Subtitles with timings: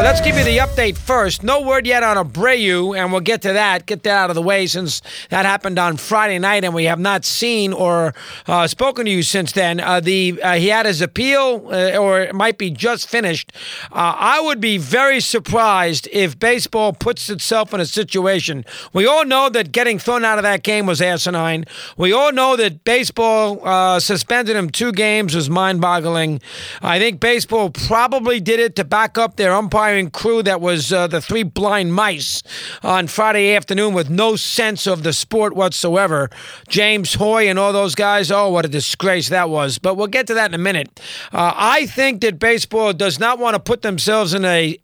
[0.00, 1.42] Well, let's give you the update first.
[1.42, 3.84] No word yet on Abreu, and we'll get to that.
[3.84, 6.98] Get that out of the way since that happened on Friday night, and we have
[6.98, 8.14] not seen or
[8.46, 9.78] uh, spoken to you since then.
[9.78, 13.52] Uh, the uh, he had his appeal, uh, or it might be just finished.
[13.92, 18.64] Uh, I would be very surprised if baseball puts itself in a situation.
[18.94, 21.66] We all know that getting thrown out of that game was asinine.
[21.98, 26.40] We all know that baseball uh, suspended him two games was mind-boggling.
[26.80, 29.52] I think baseball probably did it to back up their
[30.10, 32.42] crew that was uh, the three blind mice
[32.82, 36.30] on Friday afternoon with no sense of the sport whatsoever.
[36.68, 39.78] James Hoye and all those guys, oh, what a disgrace that was.
[39.78, 41.00] But we'll get to that in a minute.
[41.32, 44.78] Uh, I think that baseball does not want to put themselves in a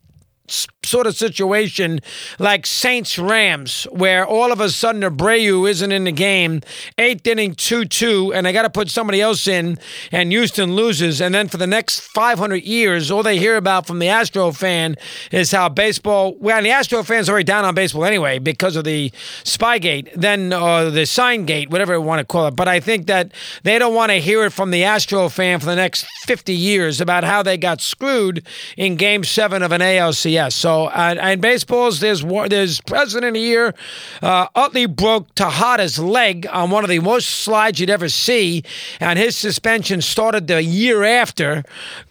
[0.86, 2.00] sort of situation
[2.38, 6.62] like Saints Rams, where all of a sudden Abreu isn't in the game,
[6.96, 9.78] eighth inning, 2 2, and they got to put somebody else in,
[10.12, 11.20] and Houston loses.
[11.20, 14.96] And then for the next 500 years, all they hear about from the Astro fan
[15.32, 19.10] is how baseball, well, the Astro fans already down on baseball anyway because of the
[19.44, 22.56] Spygate, then uh, the sign gate, whatever you want to call it.
[22.56, 25.66] But I think that they don't want to hear it from the Astro fan for
[25.66, 30.35] the next 50 years about how they got screwed in game seven of an ALCS.
[30.48, 33.74] So, uh, and baseballs, there's there's president year.
[34.22, 38.62] Uh, Utley broke Tejada's leg on one of the worst slides you'd ever see,
[39.00, 41.64] and his suspension started the year after.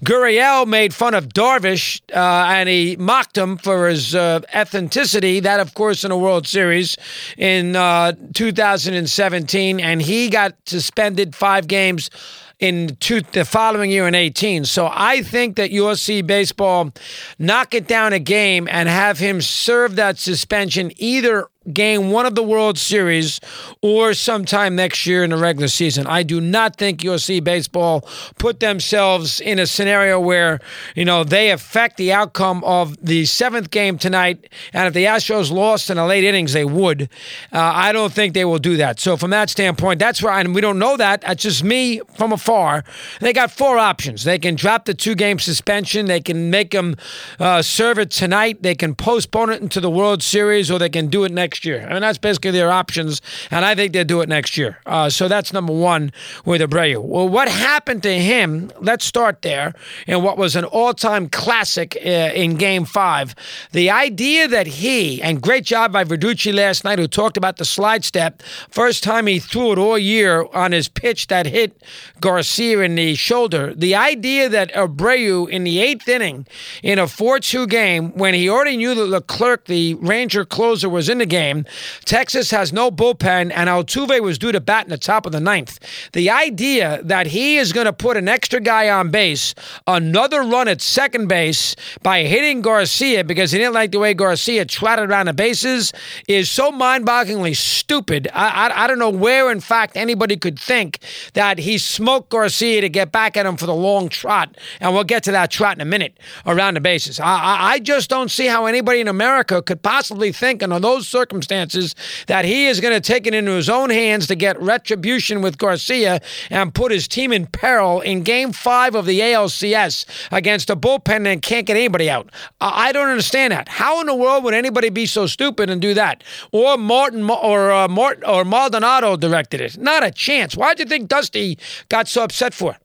[0.03, 5.41] Gurriel made fun of Darvish, uh, and he mocked him for his uh, ethnicity.
[5.41, 6.97] That, of course, in a World Series
[7.37, 12.09] in uh, 2017, and he got suspended five games
[12.59, 14.65] in two, the following year in 18.
[14.65, 16.91] So I think that you'll see baseball
[17.37, 22.35] knock it down a game and have him serve that suspension either game one of
[22.35, 23.39] the World Series
[23.81, 26.05] or sometime next year in the regular season.
[26.07, 30.59] I do not think you'll see baseball put themselves in a scenario where,
[30.95, 34.47] you know, they affect the outcome of the seventh game tonight.
[34.73, 37.09] And if the Astros lost in the late innings, they would.
[37.51, 38.99] Uh, I don't think they will do that.
[38.99, 41.21] So from that standpoint, that's where, and we don't know that.
[41.21, 42.83] That's just me from afar.
[43.19, 44.23] They got four options.
[44.23, 46.05] They can drop the two game suspension.
[46.05, 46.95] They can make them
[47.39, 48.61] uh, serve it tonight.
[48.61, 51.65] They can postpone it into the World Series or they can do it next next
[51.65, 51.87] year.
[51.87, 54.79] I mean, that's basically their options, and I think they'll do it next year.
[54.85, 56.11] Uh, so that's number one
[56.43, 57.01] with Abreu.
[57.01, 58.71] Well, what happened to him?
[58.81, 59.73] Let's start there.
[60.05, 63.35] In what was an all-time classic uh, in Game Five,
[63.71, 67.65] the idea that he and great job by Verducci last night, who talked about the
[67.65, 68.41] slide step.
[68.69, 71.81] First time he threw it all year on his pitch that hit
[72.19, 73.73] Garcia in the shoulder.
[73.73, 76.47] The idea that Abreu in the eighth inning
[76.83, 81.19] in a 4-2 game, when he already knew that Leclerc, the Ranger closer, was in
[81.19, 81.65] the game game.
[82.05, 85.39] Texas has no bullpen, and Altuve was due to bat in the top of the
[85.39, 85.79] ninth.
[86.13, 89.55] The idea that he is going to put an extra guy on base,
[89.87, 94.65] another run at second base by hitting Garcia because he didn't like the way Garcia
[94.65, 95.93] trotted around the bases
[96.27, 98.27] is so mind-bogglingly stupid.
[98.33, 100.99] I, I, I don't know where, in fact, anybody could think
[101.33, 105.03] that he smoked Garcia to get back at him for the long trot, and we'll
[105.03, 107.19] get to that trot in a minute around the bases.
[107.19, 111.07] I, I, I just don't see how anybody in America could possibly think under those
[111.07, 111.95] circumstances circumstances
[112.27, 115.57] that he is going to take it into his own hands to get retribution with
[115.57, 120.75] Garcia and put his team in peril in game five of the ALCS against a
[120.75, 122.29] bullpen that can't get anybody out.
[122.61, 123.67] I don't understand that.
[123.67, 126.23] How in the world would anybody be so stupid and do that?
[126.51, 129.77] Or Martin or uh, Martin or Maldonado directed it.
[129.77, 130.55] Not a chance.
[130.55, 131.57] Why do you think Dusty
[131.89, 132.84] got so upset for it?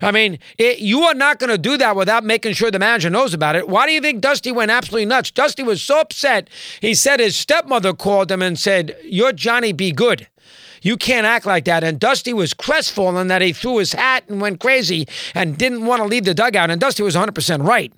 [0.00, 3.10] I mean, it, you are not going to do that without making sure the manager
[3.10, 3.68] knows about it.
[3.68, 5.30] Why do you think Dusty went absolutely nuts?
[5.30, 6.48] Dusty was so upset.
[6.80, 10.26] He said his stepmother called him and said, You're Johnny Be Good.
[10.82, 11.84] You can't act like that.
[11.84, 16.02] And Dusty was crestfallen that he threw his hat and went crazy and didn't want
[16.02, 16.70] to leave the dugout.
[16.70, 17.92] And Dusty was 100% right.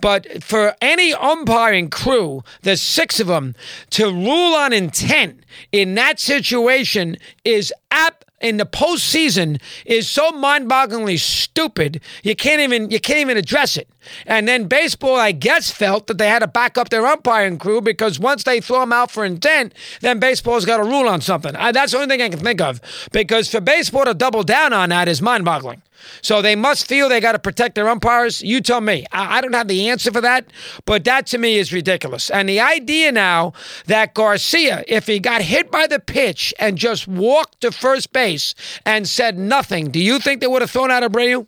[0.00, 3.54] But for any umpiring crew, there's six of them,
[3.90, 5.42] to rule on intent
[5.72, 12.90] in that situation is apt in the postseason is so mind-bogglingly stupid you can't even
[12.90, 13.88] you can't even address it.
[14.26, 17.80] And then baseball, I guess, felt that they had to back up their umpiring crew
[17.80, 21.54] because once they throw them out for intent, then baseball's got to rule on something.
[21.56, 22.80] I, that's the only thing I can think of
[23.12, 25.82] because for baseball to double down on that is mind-boggling.
[26.22, 28.42] So they must feel they got to protect their umpires.
[28.42, 29.06] You tell me.
[29.12, 30.46] I, I, don't have the answer for that,
[30.84, 32.30] but that to me is ridiculous.
[32.30, 33.52] And the idea now
[33.86, 38.54] that Garcia, if he got hit by the pitch and just walked to first base
[38.84, 41.46] and said nothing, do you think they would have thrown out Abreu?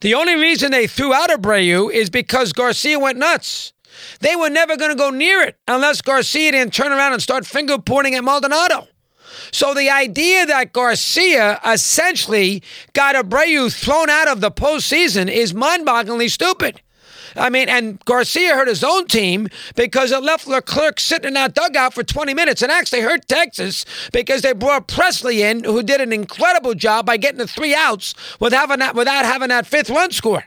[0.00, 3.72] The only reason they threw out Abreu is because Garcia went nuts.
[4.20, 7.46] They were never going to go near it unless Garcia didn't turn around and start
[7.46, 8.88] finger pointing at Maldonado.
[9.50, 16.30] So the idea that Garcia essentially got Abreu thrown out of the postseason is mind-bogglingly
[16.30, 16.82] stupid.
[17.36, 21.54] I mean, and Garcia hurt his own team because it left Leclerc sitting in that
[21.54, 26.00] dugout for 20 minutes and actually hurt Texas because they brought Pressly in, who did
[26.00, 29.90] an incredible job by getting the three outs without having that, without having that fifth
[29.90, 30.44] run score.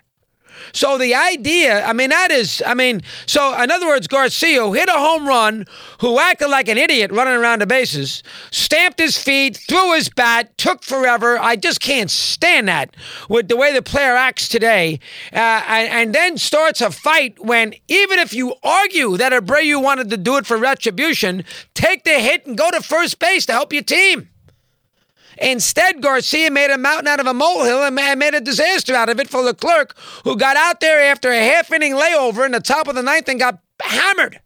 [0.74, 4.90] So the idea, I mean, that is, I mean, so in other words, Garcia hit
[4.90, 5.66] a home run,
[6.00, 10.58] who acted like an idiot running around the bases, stamped his feet, threw his bat,
[10.58, 11.38] took forever.
[11.40, 12.96] I just can't stand that
[13.30, 15.00] with the way the player acts today.
[15.34, 20.10] Uh, and, and, then starts a fight when, even if you argue that Abreu wanted
[20.10, 23.72] to do it for retribution, take the hit and go to first base to help
[23.72, 24.30] your team.
[25.41, 29.19] Instead, Garcia made a mountain out of a molehill and made a disaster out of
[29.19, 32.88] it for Leclerc, who got out there after a half inning layover in the top
[32.88, 34.39] of the ninth and got hammered.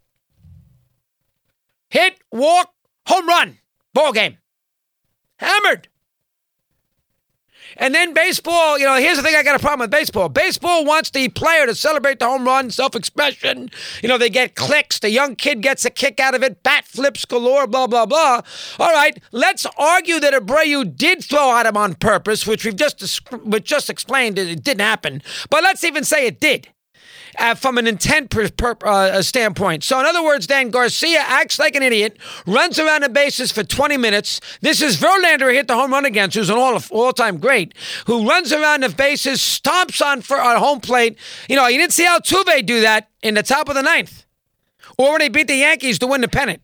[1.89, 2.73] Hit, walk,
[3.07, 3.57] home run,
[3.93, 4.37] ball game.
[5.37, 5.89] Hammered.
[7.77, 10.29] And then baseball, you know, here's the thing I got a problem with baseball.
[10.29, 13.69] Baseball wants the player to celebrate the home run, self expression.
[14.01, 14.99] You know, they get clicks.
[14.99, 18.41] The young kid gets a kick out of it, bat flips galore, blah, blah, blah.
[18.79, 23.31] All right, let's argue that Abreu did throw at him on purpose, which we've just,
[23.43, 25.21] which just explained it didn't happen.
[25.49, 26.69] But let's even say it did
[27.37, 29.83] uh, from an intent per, per, uh, standpoint.
[29.83, 33.63] So, in other words, then Garcia acts like an idiot, runs around the bases for
[33.63, 34.41] 20 minutes.
[34.61, 37.73] This is Verlander hit the home run against, who's an all all time great,
[38.07, 41.17] who runs around the bases, stomps on for on home plate.
[41.49, 44.25] You know, you didn't see Altuve do that in the top of the ninth,
[44.97, 46.61] or when he beat the Yankees to win the pennant.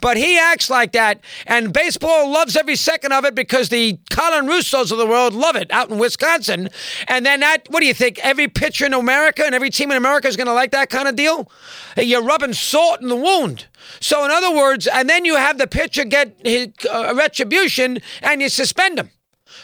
[0.00, 4.46] But he acts like that, and baseball loves every second of it because the Colin
[4.46, 6.68] Russos of the world love it out in Wisconsin.
[7.08, 8.18] And then that, what do you think?
[8.20, 11.08] Every pitcher in America and every team in America is going to like that kind
[11.08, 11.50] of deal?
[11.96, 13.66] You're rubbing salt in the wound.
[14.00, 18.40] So, in other words, and then you have the pitcher get his, uh, retribution and
[18.40, 19.10] you suspend him.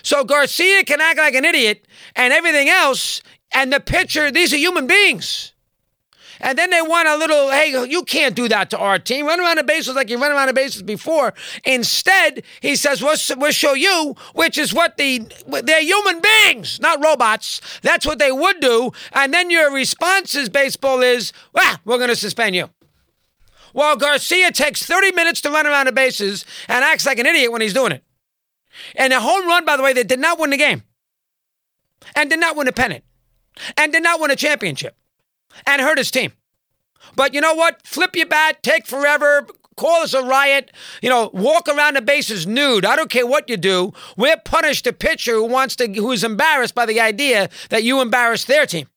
[0.02, 1.86] So Garcia can act like an idiot
[2.16, 3.22] and everything else,
[3.52, 5.52] and the pitcher, these are human beings.
[6.40, 9.26] And then they want a little, hey, you can't do that to our team.
[9.26, 11.34] Run around the bases like you run around the bases before.
[11.64, 17.02] Instead, he says, we'll, we'll show you, which is what the, they're human beings, not
[17.02, 17.60] robots.
[17.82, 18.92] That's what they would do.
[19.12, 22.70] And then your response is baseball is, well, we're going to suspend you.
[23.72, 27.52] While Garcia takes 30 minutes to run around the bases and acts like an idiot
[27.52, 28.02] when he's doing it.
[28.96, 30.82] And a home run, by the way, that did not win the game
[32.16, 33.04] and did not win a pennant
[33.76, 34.96] and did not win a championship
[35.66, 36.32] and hurt his team.
[37.16, 37.86] But you know what?
[37.86, 40.70] Flip your bat, take forever, call us a riot,
[41.02, 42.84] you know, walk around the bases nude.
[42.84, 43.92] I don't care what you do.
[44.16, 48.46] We're punished the pitcher who wants to who's embarrassed by the idea that you embarrassed
[48.46, 48.88] their team.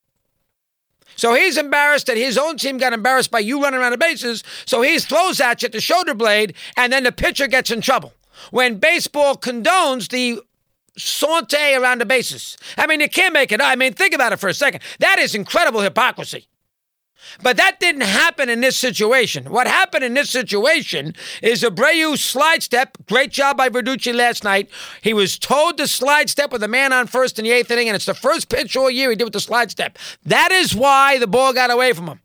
[1.15, 4.44] So he's embarrassed that his own team got embarrassed by you running around the bases.
[4.65, 7.81] So he throws at you at the shoulder blade, and then the pitcher gets in
[7.81, 8.13] trouble.
[8.51, 10.41] When baseball condones the
[10.98, 12.57] saute around the bases.
[12.78, 13.62] I mean, you can't make it.
[13.62, 14.81] I mean, think about it for a second.
[15.00, 16.48] That is incredible hypocrisy.
[17.42, 19.45] But that didn't happen in this situation.
[19.45, 22.98] What happened in this situation is Abreu slide step.
[23.07, 24.69] Great job by Verducci last night.
[25.01, 27.88] He was told to slide step with a man on first in the eighth inning,
[27.88, 29.98] and it's the first pitch all year he did with the slide step.
[30.25, 32.19] That is why the ball got away from him.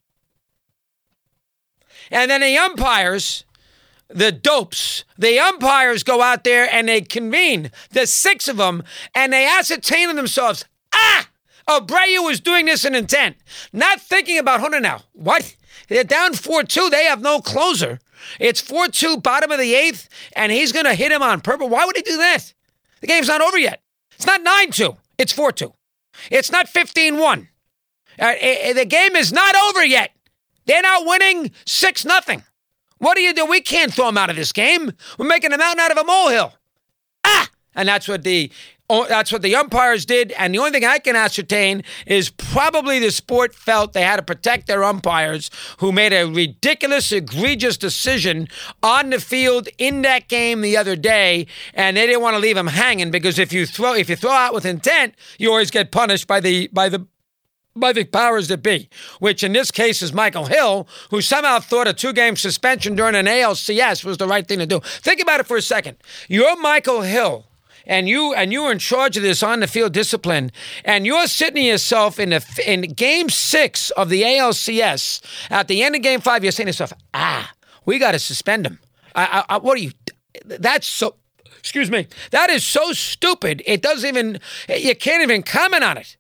[2.11, 3.45] And then the umpires
[4.09, 8.83] the dopes, the umpires go out there and they convene, the six of them,
[9.15, 11.29] and they ascertain themselves, ah,
[11.69, 13.37] Abreu was doing this in intent,
[13.73, 15.03] not thinking about Hunter now.
[15.13, 15.55] What?
[15.89, 16.91] They're down 4 2.
[16.91, 17.99] They have no closer.
[18.41, 21.69] It's 4 2, bottom of the eighth, and he's going to hit him on purpose.
[21.69, 22.53] Why would he do that?
[23.01, 23.83] The game's not over yet.
[24.15, 24.97] It's not 9 2.
[25.19, 25.73] It's 4 2.
[26.31, 27.49] It's not 15 1.
[28.21, 30.11] Uh, eh, eh, the game is not over yet.
[30.67, 32.43] They're not winning 6 0.
[32.99, 33.47] What do you do?
[33.47, 34.93] We can't throw him out of this game.
[35.19, 36.55] We're making a mountain out of a molehill.
[37.25, 37.49] Ah!
[37.75, 38.51] And that's what the
[38.89, 40.33] that's what the umpires did.
[40.33, 44.23] And the only thing I can ascertain is probably the sport felt they had to
[44.23, 48.49] protect their umpires who made a ridiculous, egregious decision
[48.83, 52.57] on the field in that game the other day, and they didn't want to leave
[52.57, 55.93] them hanging because if you throw if you throw out with intent, you always get
[55.93, 57.07] punished by the by the
[57.79, 61.89] by the powers that be, which in this case is Michael Hill, who somehow thought
[61.89, 64.81] a two game suspension during an ALCS was the right thing to do.
[64.81, 65.97] Think about it for a second.
[66.29, 67.45] You're Michael Hill.
[67.87, 70.53] And you and you are in charge of this on the field discipline,
[70.85, 75.23] and you're sitting yourself in the in Game Six of the ALCS.
[75.51, 77.51] At the end of Game Five, you're saying to yourself, "Ah,
[77.87, 78.79] we got to suspend him."
[79.15, 79.93] I, I, what are you?
[80.45, 81.15] That's so.
[81.61, 82.09] Excuse me.
[82.31, 83.63] That is so stupid.
[83.65, 84.39] It doesn't even.
[84.69, 86.18] You can't even comment on it.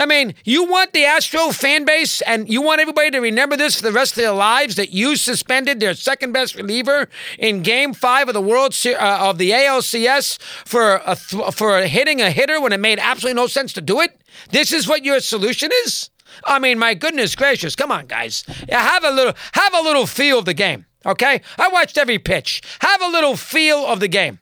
[0.00, 3.76] I mean, you want the Astro fan base and you want everybody to remember this
[3.76, 7.92] for the rest of their lives that you suspended their second best reliever in Game
[7.92, 12.30] Five of the World Se- uh, of the ALCS for a th- for hitting a
[12.30, 14.18] hitter when it made absolutely no sense to do it.
[14.50, 16.08] This is what your solution is.
[16.44, 20.06] I mean, my goodness gracious, come on, guys, yeah, have a little have a little
[20.06, 20.86] feel of the game.
[21.04, 22.62] Okay, I watched every pitch.
[22.80, 24.38] Have a little feel of the game.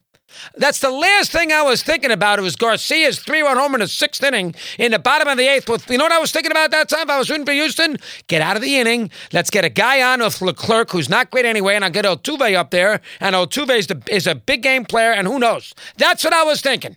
[0.56, 2.38] That's the last thing I was thinking about.
[2.38, 5.68] It was Garcia's three-run home in the sixth inning in the bottom of the eighth.
[5.68, 7.02] With you know what I was thinking about that time?
[7.02, 9.10] If I was rooting for Houston, get out of the inning.
[9.32, 12.54] Let's get a guy on with Leclerc, who's not great anyway, and I'll get Altuve
[12.54, 13.00] up there.
[13.20, 15.74] And Altuve is, the, is a big game player, and who knows?
[15.96, 16.96] That's what I was thinking.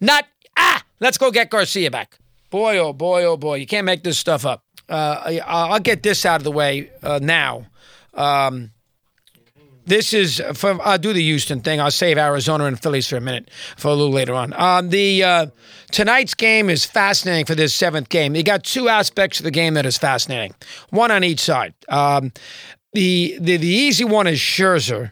[0.00, 0.82] Not ah.
[1.00, 2.18] Let's go get Garcia back.
[2.50, 4.64] Boy, oh boy, oh boy, you can't make this stuff up.
[4.88, 7.66] Uh, I, I'll get this out of the way uh, now.
[8.12, 8.72] Um,
[9.90, 11.80] this is I'll do the Houston thing.
[11.80, 14.54] I'll save Arizona and Phillies for a minute for a little later on.
[14.54, 15.46] Um, the uh,
[15.90, 18.36] tonight's game is fascinating for this seventh game.
[18.36, 20.54] You got two aspects of the game that is fascinating,
[20.90, 21.74] one on each side.
[21.88, 22.32] Um,
[22.92, 25.10] the, the the easy one is Scherzer.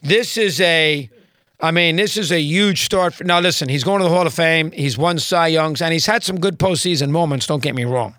[0.00, 1.10] This is a
[1.60, 3.14] I mean, this is a huge start.
[3.14, 4.70] For, now, listen, he's going to the Hall of Fame.
[4.70, 7.46] He's won Cy Youngs, and he's had some good postseason moments.
[7.46, 8.14] Don't get me wrong.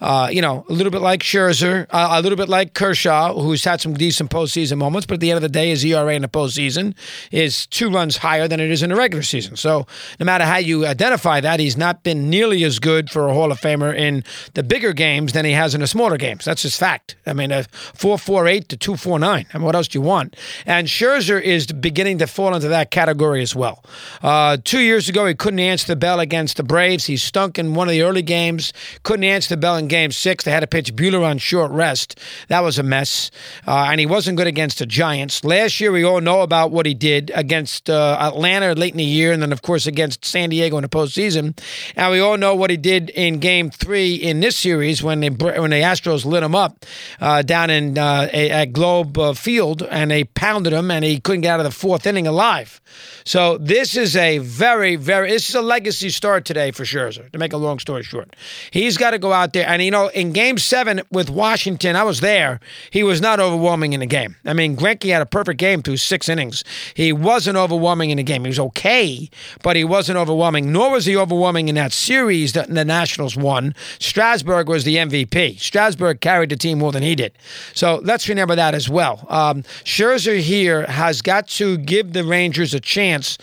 [0.00, 3.64] Uh, you know, a little bit like Scherzer, uh, a little bit like Kershaw, who's
[3.64, 6.22] had some decent postseason moments, but at the end of the day, his ERA in
[6.22, 6.94] the postseason
[7.30, 9.56] is two runs higher than it is in the regular season.
[9.56, 9.86] So,
[10.20, 13.50] no matter how you identify that, he's not been nearly as good for a Hall
[13.50, 14.22] of Famer in
[14.52, 16.44] the bigger games than he has in the smaller games.
[16.44, 17.16] That's just fact.
[17.24, 19.46] I mean, a 448 to 249.
[19.52, 20.36] I mean, what else do you want?
[20.66, 23.82] And Scherzer is beginning to fall into that category as well.
[24.22, 27.06] Uh, two years ago, he couldn't answer the bell against the Braves.
[27.06, 30.44] He stunk in one of the early games, couldn't answer the bell in game six.
[30.44, 32.18] They had to pitch Buehler on short rest.
[32.48, 33.30] That was a mess.
[33.66, 35.44] Uh, and he wasn't good against the Giants.
[35.44, 39.04] Last year, we all know about what he did against uh, Atlanta late in the
[39.04, 41.58] year, and then, of course, against San Diego in the postseason.
[41.94, 45.30] And we all know what he did in game three in this series when, they,
[45.30, 46.84] when the Astros lit him up
[47.20, 51.42] uh, down in uh, at Globe uh, Field, and they pounded him, and he couldn't
[51.42, 52.80] get out of the fourth inning alive.
[53.24, 57.38] So this is a very, very, this is a legacy start today for Scherzer, to
[57.38, 58.34] make a long story short.
[58.70, 62.02] He's got to go out there, and you know, in game seven with Washington, I
[62.02, 62.60] was there.
[62.90, 64.36] He was not overwhelming in the game.
[64.46, 66.64] I mean, Greinke had a perfect game through six innings.
[66.94, 68.44] He wasn't overwhelming in the game.
[68.44, 69.28] He was okay,
[69.62, 73.74] but he wasn't overwhelming, nor was he overwhelming in that series that the Nationals won.
[73.98, 75.60] Strasburg was the MVP.
[75.60, 77.36] Strasburg carried the team more than he did.
[77.74, 79.26] So let's remember that as well.
[79.28, 83.36] Um, Scherzer here has got to give the Rangers a chance.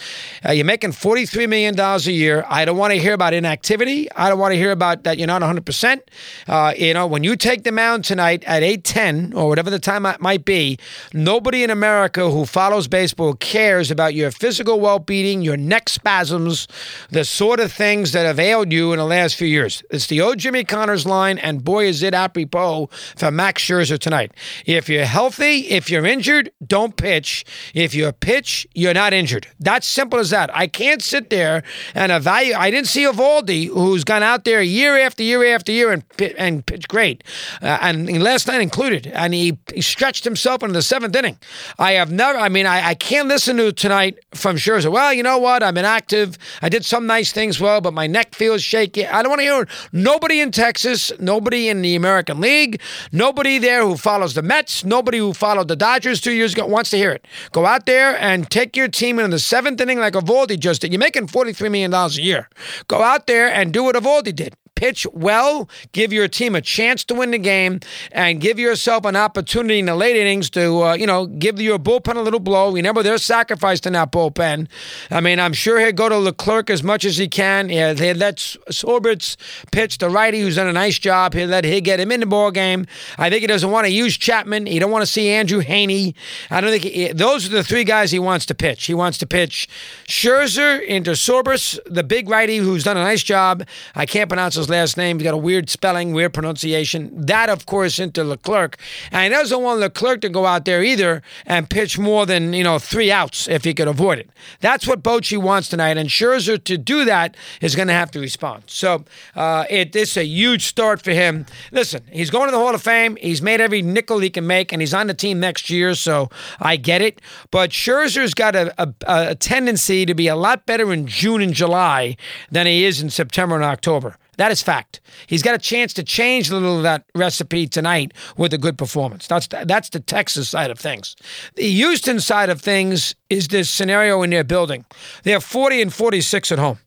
[0.44, 2.44] Uh, you're making $43 million a year.
[2.50, 4.12] I don't want to hear about inactivity.
[4.14, 6.02] I don't want to hear about that you're not 100%.
[6.48, 10.06] Uh, you know, when you take the mound tonight at 8:10 or whatever the time
[10.20, 10.78] might be,
[11.14, 16.68] nobody in America who follows baseball cares about your physical well-being, your neck spasms,
[17.10, 19.84] the sort of things that have ailed you in the last few years.
[19.90, 24.32] It's the old Jimmy Connors line, and boy, is it apropos for Max Scherzer tonight.
[24.66, 27.46] If you're healthy, if you're injured, don't pitch.
[27.74, 29.48] If you're pitch, you're not injured.
[29.60, 30.56] That's simple as that.
[30.56, 31.64] I can't sit there
[31.96, 32.58] and evaluate.
[32.58, 36.66] I didn't see Eovaldi, who's gone out there year after year after year and and
[36.66, 37.24] pitched great,
[37.62, 39.08] uh, and last night included.
[39.08, 41.38] And he, he stretched himself into the seventh inning.
[41.80, 42.38] I have never.
[42.38, 44.92] I mean, I, I can't listen to tonight from Scherzer.
[44.92, 45.64] Well, you know what?
[45.64, 46.38] I'm inactive.
[46.62, 49.06] I did some nice things well, but my neck feels shaky.
[49.06, 49.70] I don't want to hear it.
[49.92, 55.18] nobody in Texas, nobody in the American League, nobody there who follows the Mets, nobody
[55.18, 57.26] who followed the Dodgers two years ago wants to hear it.
[57.52, 60.92] Go out there and take your team in the seventh inning like Eovaldi just did.
[60.92, 62.50] You're making $43 million a year.
[62.88, 67.06] Go out there and do what Eovaldi did pitch well, give your team a chance
[67.06, 67.80] to win the game,
[68.12, 71.80] and give yourself an opportunity in the late innings to, uh, you know, give your
[71.80, 72.70] bullpen a little blow.
[72.70, 74.68] Remember, they're sacrificed in that bullpen.
[75.10, 77.70] I mean, I'm sure he'll go to Leclerc as much as he can.
[77.70, 78.40] Yeah, he let
[78.72, 79.38] Zobrist
[79.72, 81.34] pitch the righty, who's done a nice job.
[81.34, 82.86] He'll let he get him in the ball game.
[83.18, 84.66] I think he doesn't want to use Chapman.
[84.66, 86.14] He don't want to see Andrew Haney.
[86.50, 88.84] I don't think he, those are the three guys he wants to pitch.
[88.84, 89.70] He wants to pitch
[90.10, 93.66] Scherzer into Zobrist, the big righty who's done a nice job.
[93.96, 95.20] I can't pronounce his last name.
[95.20, 97.12] He's got a weird spelling, weird pronunciation.
[97.16, 98.78] That, of course, into Leclerc.
[99.12, 102.64] And he doesn't want Leclerc to go out there either and pitch more than, you
[102.64, 104.30] know, three outs if he could avoid it.
[104.60, 105.98] That's what Bochy wants tonight.
[105.98, 108.64] And Scherzer, to do that, is going to have to respond.
[108.68, 111.46] So uh, it, it's a huge start for him.
[111.72, 113.18] Listen, he's going to the Hall of Fame.
[113.22, 116.30] He's made every nickel he can make, and he's on the team next year, so
[116.60, 117.22] I get it.
[117.52, 121.54] But Scherzer's got a, a, a tendency to be a lot better in June and
[121.54, 122.18] July
[122.52, 124.18] than he is in September and October.
[124.38, 125.00] That is fact.
[125.28, 128.78] He's got a chance to change a little of that recipe tonight with a good
[128.78, 129.28] performance.
[129.28, 131.16] That's the, that's the Texas side of things.
[131.56, 134.86] The Houston side of things is this scenario in their building.
[135.24, 136.80] They're 40 and 46 at home.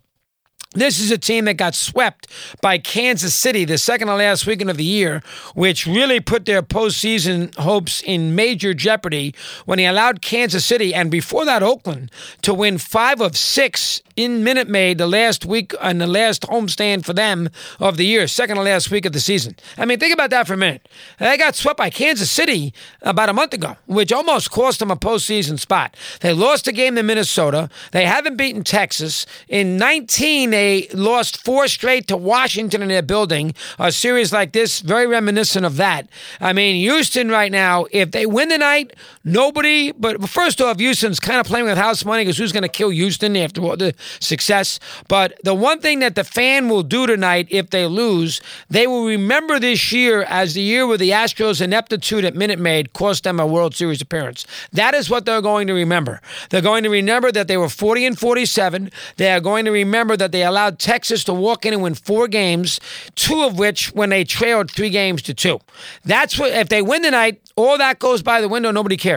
[0.76, 2.26] This is a team that got swept
[2.61, 5.23] by Kansas City the second to last weekend of the year,
[5.55, 9.35] which really put their postseason hopes in major jeopardy
[9.65, 12.11] when he allowed Kansas City and before that Oakland
[12.43, 17.05] to win five of six in Minute Maid the last week and the last homestand
[17.05, 19.57] for them of the year, second to last week of the season.
[19.77, 20.89] I mean, think about that for a minute.
[21.19, 24.97] They got swept by Kansas City about a month ago, which almost cost them a
[24.97, 25.97] postseason spot.
[26.21, 27.69] They lost a game to Minnesota.
[27.93, 29.27] They haven't beaten Texas.
[29.49, 33.55] In 19, they lost four straight to Washington in their building.
[33.79, 36.09] A series like this, very reminiscent of that.
[36.41, 38.95] I mean, Houston right now, if they win tonight,
[39.26, 42.68] nobody, but first off, Houston's kind of playing with house money because who's going to
[42.68, 44.78] kill Houston after all the success?
[45.09, 48.40] But the one thing that the fan will do tonight if they lose,
[48.71, 52.92] they will remember this year as the year where the Astros' ineptitude at Minute Maid
[52.92, 54.47] cost them a World Series appearance.
[54.73, 56.21] That is what they're going to remember.
[56.50, 58.90] They're going to remember that they were 40 and 47.
[59.16, 62.28] They are going to remember that they allowed Texas to walk in and win four
[62.28, 62.80] games,
[63.16, 65.59] two of which when they trailed three games to two.
[66.04, 69.16] That's what, if they win tonight, all that goes by the window, nobody cares.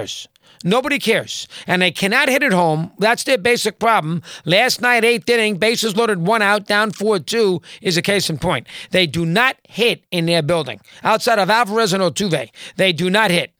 [0.63, 1.47] Nobody cares.
[1.67, 2.91] And they cannot hit it home.
[2.99, 4.21] That's their basic problem.
[4.43, 8.37] Last night, eighth inning, bases loaded, one out, down 4 2 is a case in
[8.37, 8.67] point.
[8.91, 10.81] They do not hit in their building.
[11.03, 13.53] Outside of Alvarez and Altuve, they do not hit.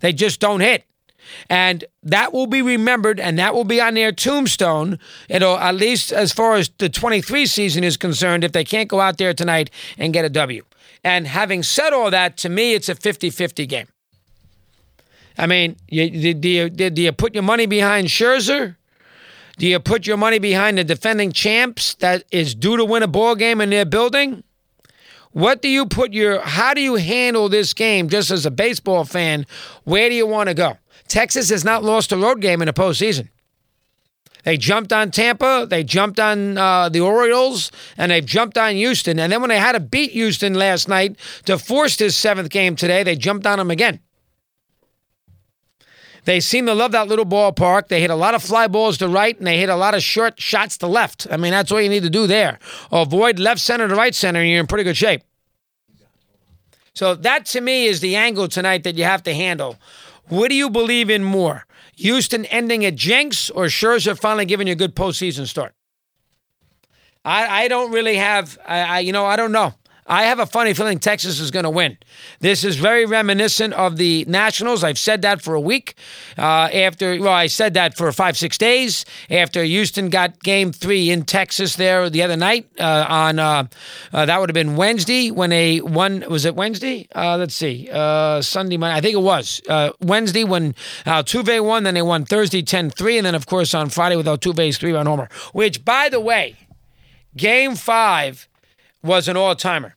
[0.00, 0.84] They just don't hit.
[1.50, 4.98] And that will be remembered and that will be on their tombstone.
[5.28, 9.00] It'll, at least as far as the 23 season is concerned, if they can't go
[9.00, 10.62] out there tonight and get a W.
[11.02, 13.88] And having said all that, to me, it's a 50 50 game.
[15.38, 18.76] I mean, you, do, you, do you put your money behind Scherzer?
[19.58, 23.08] Do you put your money behind the defending champs that is due to win a
[23.08, 24.44] ball game in their building?
[25.32, 29.04] What do you put your, how do you handle this game just as a baseball
[29.04, 29.46] fan?
[29.84, 30.78] Where do you want to go?
[31.08, 33.28] Texas has not lost a road game in the postseason.
[34.44, 39.18] They jumped on Tampa, they jumped on uh, the Orioles, and they've jumped on Houston.
[39.18, 41.16] And then when they had to beat Houston last night
[41.46, 44.00] to force this seventh game today, they jumped on them again.
[46.26, 47.86] They seem to love that little ballpark.
[47.86, 50.02] They hit a lot of fly balls to right, and they hit a lot of
[50.02, 51.28] short shots to left.
[51.30, 52.58] I mean, that's all you need to do there.
[52.90, 55.22] Avoid left center to right center, and you're in pretty good shape.
[56.94, 59.76] So that to me is the angle tonight that you have to handle.
[60.28, 61.64] What do you believe in more?
[61.94, 65.74] Houston ending at jinx or Scherzer finally giving you a good postseason start?
[67.24, 69.74] I, I don't really have, I, I you know, I don't know.
[70.08, 71.98] I have a funny feeling Texas is going to win.
[72.38, 74.84] This is very reminiscent of the Nationals.
[74.84, 75.94] I've said that for a week.
[76.38, 81.10] Uh, after, well, I said that for five, six days after Houston got game three
[81.10, 83.64] in Texas there the other night uh, on, uh,
[84.12, 87.08] uh that would have been Wednesday when a one, Was it Wednesday?
[87.14, 87.88] Uh, let's see.
[87.92, 88.96] Uh, Sunday, Monday.
[88.96, 89.60] I think it was
[90.00, 91.82] Wednesday when Altuve won.
[91.82, 93.18] Then they won Thursday 10 3.
[93.18, 96.56] And then, of course, on Friday with Altuve's three run homer, which, by the way,
[97.36, 98.48] game five
[99.06, 99.96] was an all timer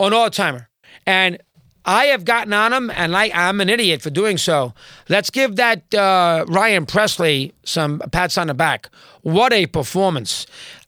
[0.00, 0.68] an all timer.
[1.06, 1.38] And
[1.84, 4.74] I have gotten on him, and I, I'm an idiot for doing so.
[5.08, 8.90] Let's give that uh, Ryan Pressly some pats on the back.
[9.22, 10.46] What a performance.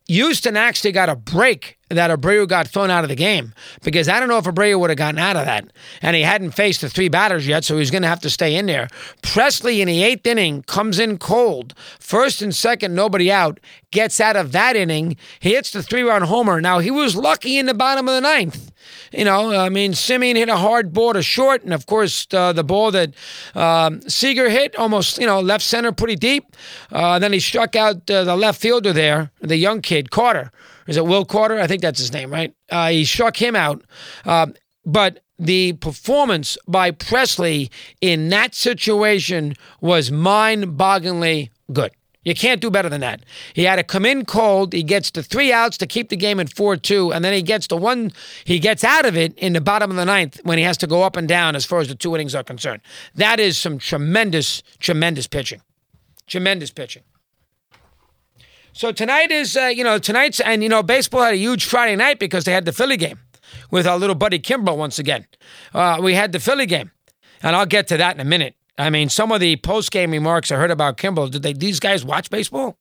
[0.09, 4.21] Houston actually got a break that Abreu got thrown out of the game because I
[4.21, 5.67] don't know if Abreu would have gotten out of that.
[6.03, 8.55] And he hadn't faced the three batters yet, so he's going to have to stay
[8.55, 8.89] in there.
[9.23, 11.75] Pressly in the eighth inning comes in cold.
[11.99, 13.61] First and second, nobody out.
[13.91, 15.17] Gets out of that inning.
[15.41, 16.61] He hits the three run homer.
[16.61, 18.71] Now, he was lucky in the bottom of the ninth.
[19.13, 22.53] You know, I mean, Semien hit a hard ball to short, and of course, uh,
[22.53, 23.15] the ball that
[23.55, 26.55] um, Seager hit almost, you know, left center pretty deep.
[26.93, 30.51] Uh, then he struck out uh, the left fielder there, the young kid, Carter
[30.89, 31.61] is it Will Carter?
[31.61, 32.53] I think that's his name, right?
[32.71, 33.83] Uh, he struck him out.
[34.25, 34.47] Uh,
[34.85, 37.71] but the performance by Pressly
[38.01, 41.93] in that situation was mind bogglingly good.
[42.25, 43.23] You can't do better than that.
[43.55, 44.73] He had to come in cold.
[44.73, 47.43] He gets the three outs to keep the game at 4 2, and then he
[47.43, 48.13] gets the one,
[48.45, 50.87] he gets out of it in the bottom of the ninth when he has to
[50.87, 52.83] go up and down as far as the two innings are concerned.
[53.15, 55.63] That is some tremendous, tremendous pitching.
[56.27, 57.03] Tremendous pitching.
[58.79, 61.97] So tonight is, uh, you know, tonight's, and, you know, baseball had a huge Friday
[61.97, 63.19] night because they had the Philly game
[63.73, 65.27] with our little buddy Kimbrel once again.
[65.75, 66.93] Uh, we had the Philly game,
[67.43, 68.55] and I'll get to that in a minute.
[68.79, 71.81] I mean, some of the post game remarks I heard about Kimbrel, did they, these
[71.81, 72.79] guys watch baseball?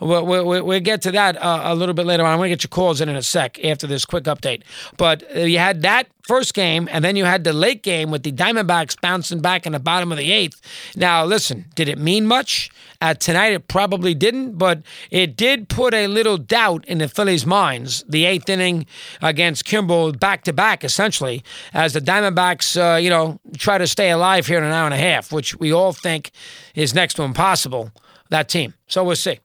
[0.00, 2.32] We'll, we'll, we'll, get to that uh, a little bit later on.
[2.32, 4.62] I'm going to get your calls in in a sec after this quick update.
[4.96, 8.22] But uh, you had that first game, and then you had the late game with
[8.22, 10.60] the Diamondbacks bouncing back in the bottom of the eighth.
[10.96, 12.70] Now, listen, did it mean much?
[13.00, 17.44] Uh, tonight, it probably didn't, but it did put a little doubt in the Phillies'
[17.44, 18.04] minds.
[18.08, 18.86] The eighth inning
[19.20, 24.10] against Kimbrel, back to back, essentially, as the Diamondbacks, uh, you know, try to stay
[24.10, 26.30] alive here in an hour and a half, which we all think
[26.74, 27.90] is next to impossible.
[28.30, 28.74] That team.
[28.86, 29.38] So we'll see.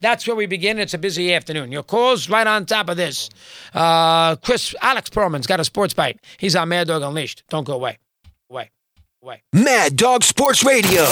[0.00, 0.78] That's where we begin.
[0.78, 1.72] It's a busy afternoon.
[1.72, 3.30] Your calls right on top of this.
[3.74, 6.20] Uh, Chris, Alex Perlman's got a sports bite.
[6.38, 7.42] He's on Mad Dog Unleashed.
[7.48, 7.98] Don't go away.
[8.50, 8.70] Away.
[9.22, 9.42] Away.
[9.52, 11.04] Mad Dog Sports Radio.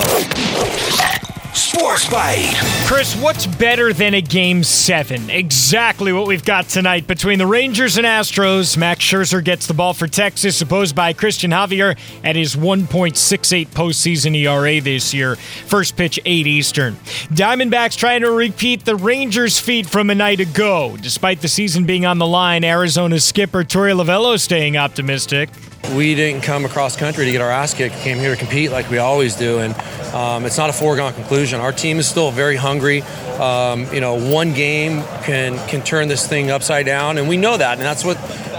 [1.56, 2.52] Sports Bite.
[2.86, 5.30] Chris, what's better than a game seven?
[5.30, 8.76] Exactly what we've got tonight between the Rangers and Astros.
[8.76, 14.36] Max Scherzer gets the ball for Texas, opposed by Cristian Javier at his 1.68 postseason
[14.36, 15.36] ERA this year.
[15.36, 16.96] First pitch, 8 Eastern.
[17.32, 20.98] Diamondbacks trying to repeat the Rangers feat from a night ago.
[21.00, 25.48] Despite the season being on the line, Arizona's skipper Torey Lovullo staying optimistic.
[25.94, 27.96] We didn't come across country to get our ass kicked.
[27.96, 29.74] Came here to compete like we always do, and
[30.12, 31.60] um, it's not a foregone conclusion.
[31.60, 33.02] Our team is still very hungry.
[33.38, 37.56] Um, you know, one game can can turn this thing upside down, and we know
[37.56, 38.16] that, and that's what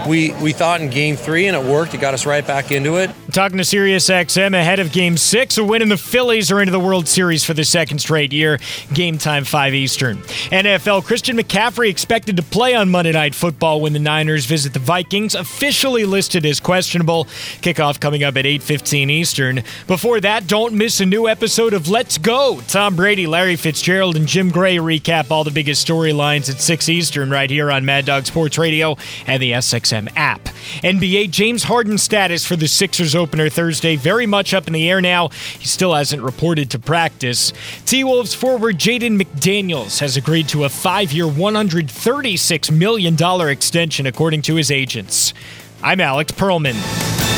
[0.08, 1.94] we we thought in Game Three, and it worked.
[1.94, 3.10] It got us right back into it.
[3.30, 6.80] Talking to SiriusXM ahead of Game Six, a win in the Phillies are into the
[6.80, 8.58] World Series for the second straight year.
[8.92, 10.18] Game time five Eastern.
[10.50, 14.78] NFL Christian McCaffrey expected to play on Monday Night Football when the Niners visit the
[14.78, 17.26] Vikings, officially listed as questionable.
[17.60, 19.62] Kickoff coming up at 8:15 Eastern.
[19.86, 22.62] Before that, don't miss a new episode of Let's Go.
[22.66, 27.30] Tom Brady, Larry Fitzgerald, and Jim Gray recap all the biggest storylines at 6 Eastern
[27.30, 30.44] right here on Mad Dog Sports Radio and the SXM app.
[30.82, 35.00] NBA James Harden status for the Sixers opener Thursday very much up in the air
[35.00, 35.28] now.
[35.58, 37.52] He still hasn't reported to practice.
[37.86, 43.16] T Wolves forward Jaden McDaniels has agreed to a five year, $136 million
[43.48, 45.34] extension, according to his agents.
[45.82, 47.37] I'm Alex Perlman.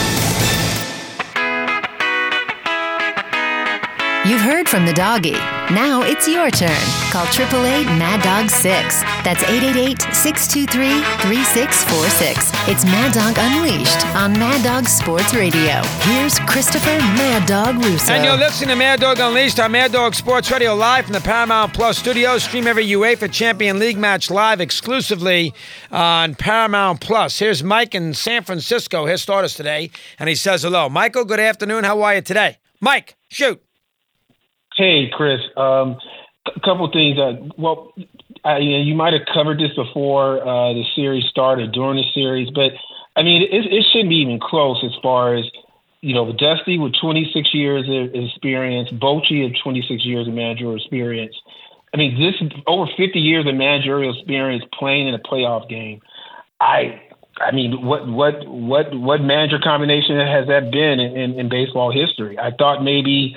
[4.31, 5.33] You've heard from the doggy.
[5.75, 6.71] Now it's your turn.
[7.11, 8.63] Call 888 Mad Dog 6.
[9.27, 12.53] That's 888 623 3646.
[12.69, 15.83] It's Mad Dog Unleashed on Mad Dog Sports Radio.
[16.07, 18.13] Here's Christopher Mad Dog Russo.
[18.13, 21.21] And you're listening to Mad Dog Unleashed on Mad Dog Sports Radio live from the
[21.21, 22.45] Paramount Plus studios.
[22.45, 25.53] Stream every UEFA Champion League match live exclusively
[25.91, 27.41] on Paramount Plus.
[27.41, 29.07] Here's Mike in San Francisco.
[29.07, 29.91] His starters today,
[30.21, 30.89] and he says hello.
[30.89, 31.83] Michael, good afternoon.
[31.83, 32.59] How are you today?
[32.81, 33.61] Mike, shoot.
[34.81, 35.41] Hey, Chris.
[35.59, 35.99] Um,
[36.47, 37.19] a couple things.
[37.19, 37.93] Uh, well,
[38.45, 42.73] I, you, might have covered this before uh, the series started, during the series, but
[43.15, 45.45] I mean, it, it shouldn't be even close as far as
[46.01, 51.37] you know, Dusty with 26 years of experience, Bochy of 26 years of managerial experience.
[51.93, 56.01] I mean, this over 50 years of managerial experience playing in a playoff game.
[56.59, 57.03] I,
[57.39, 61.93] I mean, what what what what manager combination has that been in, in, in baseball
[61.93, 62.39] history?
[62.39, 63.37] I thought maybe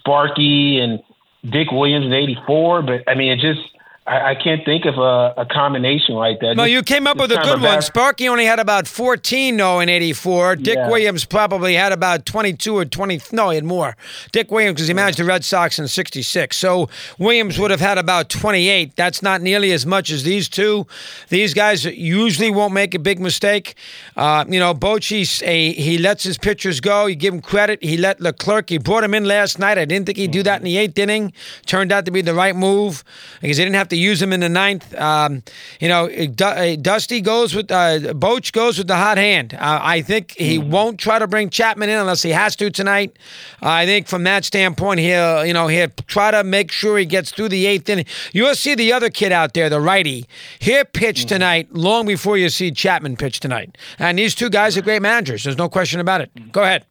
[0.00, 1.00] Sparky and
[1.48, 3.60] Dick Williams in '84, but I mean, it just
[4.06, 6.56] I, I can't think of a, a, combination like that.
[6.56, 7.82] No, you came up with a good one.
[7.82, 10.56] Sparky only had about 14, no, in 84.
[10.56, 10.88] Dick yeah.
[10.88, 13.20] Williams probably had about 22 or 20.
[13.32, 13.98] No, he had more.
[14.32, 16.56] Dick Williams, because he managed the Red Sox in 66.
[16.56, 18.96] So Williams would have had about 28.
[18.96, 20.86] That's not nearly as much as these two.
[21.28, 23.74] These guys usually won't make a big mistake.
[24.16, 25.26] Uh, you know, Bochy,
[25.74, 27.04] he lets his pitchers go.
[27.04, 27.82] You give him credit.
[27.82, 29.76] He let Leclerc, he brought him in last night.
[29.76, 31.34] I didn't think he'd do that in the eighth inning.
[31.66, 33.04] Turned out to be the right move
[33.42, 34.94] because he didn't have to use him in the ninth.
[34.98, 35.42] Um,
[35.80, 39.54] you know, Dusty goes with uh, Boch goes with the hot hand.
[39.54, 42.70] Uh, I think he mm won't try to bring Chapman in unless he has to
[42.70, 43.16] tonight.
[43.60, 47.04] Uh, I think from that standpoint, he'll you know he'll try to make sure he
[47.04, 48.04] gets through the eighth inning.
[48.32, 50.26] You'll see the other kid out there, the righty,
[50.60, 53.76] he'll pitch mm tonight long before you see Chapman pitch tonight.
[53.98, 55.44] And these two guys are great managers.
[55.44, 56.52] There's no question about it.
[56.52, 56.84] Go ahead.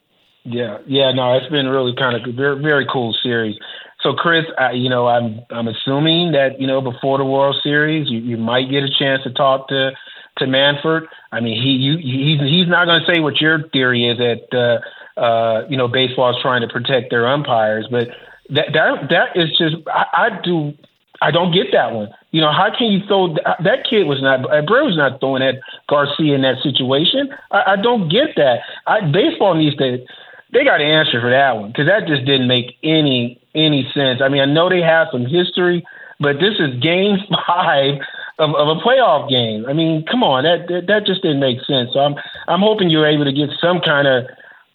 [0.43, 3.57] Yeah, yeah, no, it's been really kind of very, very cool series.
[4.01, 8.09] So, Chris, I, you know, I'm I'm assuming that you know before the World Series,
[8.09, 9.91] you, you might get a chance to talk to
[10.37, 11.03] to Manfred.
[11.31, 14.47] I mean, he you, he's he's not going to say what your theory is that
[14.55, 18.07] uh, uh, you know baseball is trying to protect their umpires, but
[18.49, 20.73] that that that is just I, I do
[21.21, 22.09] I don't get that one.
[22.31, 25.55] You know, how can you throw that kid was not Abreu was not throwing at
[25.89, 27.29] Garcia in that situation.
[27.51, 28.59] I, I don't get that.
[28.87, 30.05] I, baseball needs to
[30.53, 34.21] they got to answer for that one because that just didn't make any any sense.
[34.21, 35.85] I mean, I know they have some history,
[36.19, 37.99] but this is game five
[38.37, 39.65] of, of a playoff game.
[39.67, 41.91] I mean, come on, that, that that just didn't make sense.
[41.93, 42.15] So I'm
[42.47, 44.25] I'm hoping you're able to get some kind of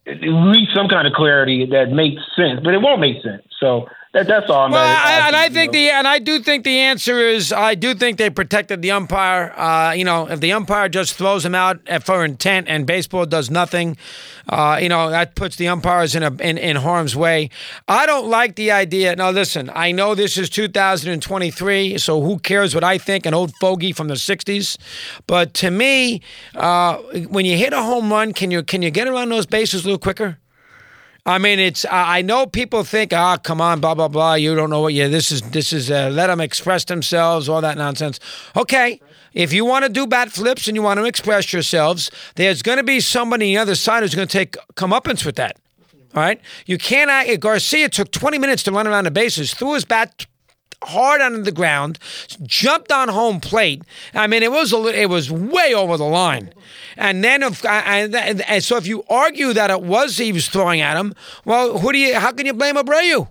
[0.07, 3.43] at least some kind of clarity that makes sense, but it won't make sense.
[3.59, 4.67] So that, that's all.
[4.67, 7.75] I'm well, I, and I think the and I do think the answer is I
[7.75, 9.53] do think they protected the umpire.
[9.57, 13.51] Uh, you know, if the umpire just throws him out for intent and baseball does
[13.51, 13.97] nothing,
[14.49, 17.51] uh, you know that puts the umpires in a in, in harm's way.
[17.89, 19.17] I don't like the idea.
[19.17, 23.27] Now, listen, I know this is 2023, so who cares what I think?
[23.27, 24.79] An old fogey from the 60s,
[25.27, 26.23] but to me,
[26.55, 26.99] uh,
[27.29, 29.87] when you hit a home run, can you can you get around those bases a
[29.89, 30.39] little quicker?
[31.27, 31.87] I mean, it's.
[31.91, 34.35] I know people think, ah, come on, blah blah blah.
[34.35, 35.09] You don't know what you.
[35.09, 35.91] This is this is.
[35.91, 38.21] Uh, let them express themselves, all that nonsense.
[38.55, 39.01] Okay,
[39.33, 42.77] if you want to do bat flips and you want to express yourselves, there's going
[42.77, 45.57] to be somebody on the other side who's going to take comeuppance with that.
[46.15, 47.41] All right, you can't.
[47.41, 50.27] Garcia took 20 minutes to run around the bases, threw his bat
[50.87, 51.99] hard onto the ground,
[52.43, 53.83] jumped on home plate.
[54.15, 56.53] I mean, it was a, it was way over the line.
[56.97, 60.81] And then, if, and, and so if you argue that it was he was throwing
[60.81, 62.15] at him, well, who do you?
[62.15, 63.29] How can you blame Abreu?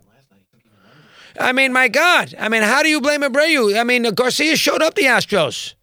[1.39, 2.36] I mean, my God.
[2.39, 3.80] I mean, how do you blame Abreu?
[3.80, 5.74] I mean, Garcia showed up the Astros.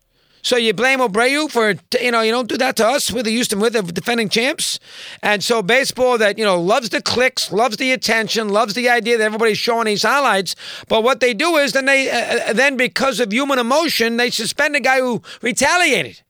[0.42, 3.12] So you blame Abreu for, you know, you don't do that to us.
[3.12, 4.78] We're the Houston, we're the defending champs.
[5.22, 9.18] And so baseball that, you know, loves the clicks, loves the attention, loves the idea
[9.18, 10.54] that everybody's showing these highlights.
[10.88, 14.76] But what they do is then they, uh, then because of human emotion, they suspend
[14.76, 16.22] a guy who retaliated.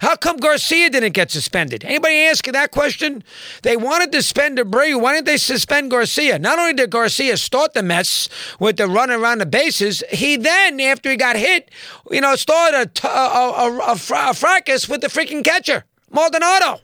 [0.00, 1.84] How come Garcia didn't get suspended?
[1.84, 3.24] Anybody asking that question?
[3.62, 5.00] They wanted to suspend Abreu.
[5.00, 6.38] Why didn't they suspend Garcia?
[6.38, 8.28] Not only did Garcia start the mess
[8.60, 11.70] with the run around the bases, he then, after he got hit,
[12.10, 16.80] you know, started a, a, a, a, fra- a fracas with the freaking catcher, Maldonado.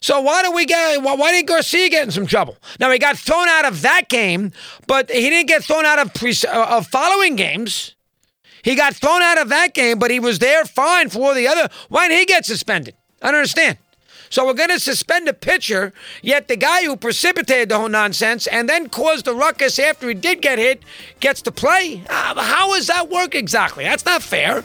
[0.00, 1.00] So why do we get?
[1.00, 2.56] Why why did Garcia get in some trouble?
[2.80, 4.50] Now he got thrown out of that game,
[4.88, 7.94] but he didn't get thrown out of pre- uh, of following games.
[8.62, 11.68] He got thrown out of that game, but he was there fine for the other.
[11.88, 12.94] Why didn't he get suspended?
[13.20, 13.78] I don't understand.
[14.30, 18.46] So we're going to suspend a pitcher, yet the guy who precipitated the whole nonsense
[18.46, 20.82] and then caused the ruckus after he did get hit
[21.20, 22.02] gets to play.
[22.08, 23.84] Uh, how does that work exactly?
[23.84, 24.64] That's not fair.